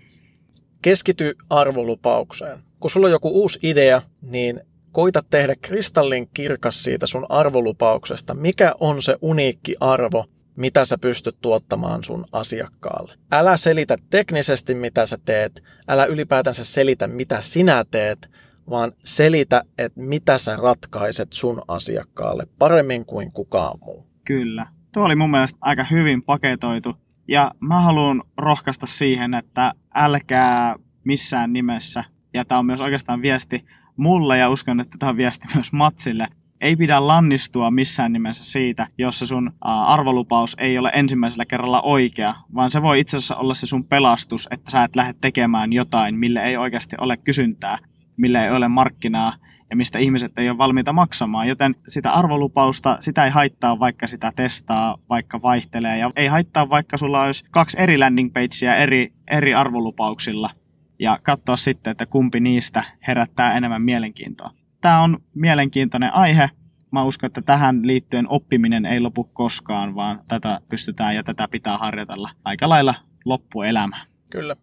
[0.83, 2.59] Keskity arvolupaukseen.
[2.81, 4.61] Kun sulla on joku uusi idea, niin
[4.95, 10.25] koita tehdä kristallin kirkas siitä sun arvolupauksesta, mikä on se uniikki arvo,
[10.57, 13.15] mitä sä pystyt tuottamaan sun asiakkaalle.
[13.33, 18.31] Älä selitä teknisesti, mitä sä teet, älä ylipäätänsä selitä, mitä sinä teet,
[18.71, 24.07] vaan selitä, että mitä sä ratkaiset sun asiakkaalle paremmin kuin kukaan muu.
[24.25, 24.67] Kyllä.
[24.93, 26.95] Tuo oli mun mielestä aika hyvin paketoitu.
[27.29, 32.05] Ja mä haluan rohkaista siihen, että älkää missään nimessä,
[32.35, 33.65] ja tämä on myös oikeastaan viesti
[33.97, 36.29] mulle ja uskon, että tämä viesti myös Matsille.
[36.61, 42.35] Ei pidä lannistua missään nimessä siitä, jos se sun arvolupaus ei ole ensimmäisellä kerralla oikea,
[42.55, 46.19] vaan se voi itse asiassa olla se sun pelastus, että sä et lähde tekemään jotain,
[46.19, 47.79] mille ei oikeasti ole kysyntää,
[48.17, 49.37] mille ei ole markkinaa
[49.71, 51.49] ja mistä ihmiset ei ole valmiita maksamaan.
[51.49, 55.99] Joten sitä arvolupausta, sitä ei haittaa, vaikka sitä testaa, vaikka vaihtelee.
[55.99, 60.51] Ja ei haittaa, vaikka sulla olisi kaksi eri landing pagea eri, eri arvolupauksilla–
[61.05, 64.51] ja katsoa sitten, että kumpi niistä herättää enemmän mielenkiintoa.
[64.81, 66.51] Tämä on mielenkiintoinen aihe.
[66.91, 71.79] Mä uskon, että tähän liittyen oppiminen ei lopu koskaan, vaan tätä pystytään ja tätä pitää
[71.79, 74.07] harjoitella aika lailla loppuelämä.
[74.31, 74.57] Kyllä.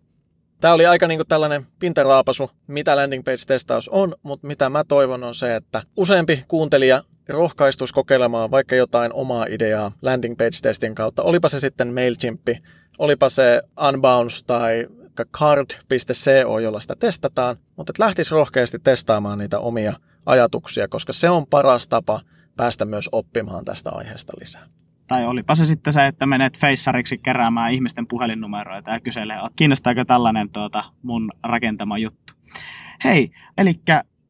[0.61, 5.35] Tämä oli aika niinku tällainen pintaraapasu, mitä landing page-testaus on, mutta mitä mä toivon on
[5.35, 11.23] se, että useampi kuuntelija rohkaistus kokeilemaan vaikka jotain omaa ideaa landing page-testin kautta.
[11.23, 12.47] Olipa se sitten MailChimp,
[12.97, 14.87] olipa se Unbounce tai
[15.25, 19.93] card.co, jolla sitä testataan, mutta lähtisi rohkeasti testaamaan niitä omia
[20.25, 22.21] ajatuksia, koska se on paras tapa
[22.57, 24.65] päästä myös oppimaan tästä aiheesta lisää.
[25.07, 30.49] Tai olipa se sitten se, että menet feissariksi keräämään ihmisten puhelinnumeroita ja kyselee, kiinnostaako tällainen
[30.49, 32.33] tuota, mun rakentama juttu.
[33.03, 33.73] Hei, eli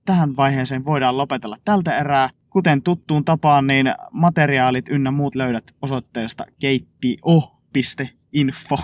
[0.05, 2.29] tähän vaiheeseen voidaan lopetella tältä erää.
[2.49, 8.75] Kuten tuttuun tapaan, niin materiaalit ynnä muut löydät osoitteesta keittio.info.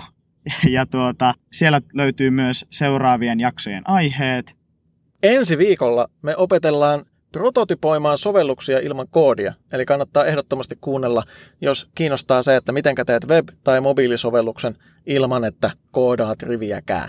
[0.76, 4.56] ja tuota, siellä löytyy myös seuraavien jaksojen aiheet.
[5.22, 9.54] Ensi viikolla me opetellaan prototypoimaan sovelluksia ilman koodia.
[9.72, 11.22] Eli kannattaa ehdottomasti kuunnella,
[11.60, 14.74] jos kiinnostaa se, että miten teet web- tai mobiilisovelluksen
[15.06, 17.08] ilman, että koodaat riviäkään.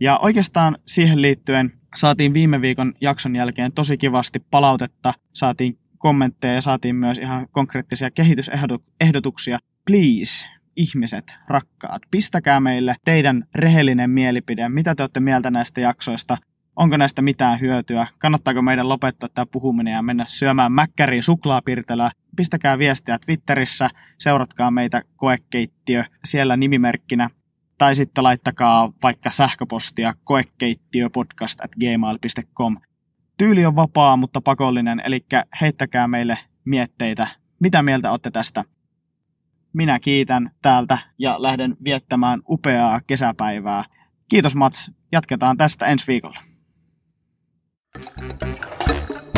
[0.00, 6.60] Ja oikeastaan siihen liittyen saatiin viime viikon jakson jälkeen tosi kivasti palautetta, saatiin kommentteja ja
[6.60, 9.58] saatiin myös ihan konkreettisia kehitysehdotuksia.
[9.86, 16.36] Please, ihmiset, rakkaat, pistäkää meille teidän rehellinen mielipide, mitä te olette mieltä näistä jaksoista,
[16.76, 22.78] onko näistä mitään hyötyä, kannattaako meidän lopettaa tämä puhuminen ja mennä syömään mäkkäriin suklaapirtelöä, pistäkää
[22.78, 27.30] viestiä Twitterissä, seuratkaa meitä koekeittiö siellä nimimerkkinä,
[27.78, 32.76] tai sitten laittakaa vaikka sähköpostia koekeittiöpodcast at gmail.com.
[33.38, 35.24] Tyyli on vapaa, mutta pakollinen, eli
[35.60, 37.26] heittäkää meille mietteitä,
[37.60, 38.64] mitä mieltä olette tästä
[39.72, 43.84] minä kiitän täältä ja lähden viettämään upeaa kesäpäivää.
[44.28, 46.40] Kiitos Mats, jatketaan tästä ensi viikolla.
[48.40, 49.29] Thank you.